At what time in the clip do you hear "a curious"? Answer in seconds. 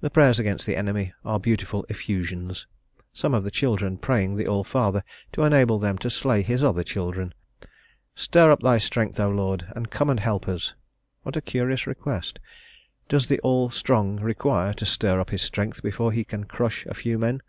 11.36-11.86